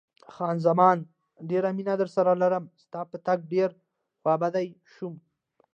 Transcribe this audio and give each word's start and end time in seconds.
خان 0.33 0.55
زمان: 0.67 0.97
ډېره 1.49 1.69
مینه 1.77 1.93
درسره 2.01 2.31
لرم، 2.41 2.63
ستا 2.83 3.01
په 3.11 3.17
تګ 3.27 3.39
ډېره 3.53 3.75
خوابدې 4.19 4.67
شوم. 4.93 5.15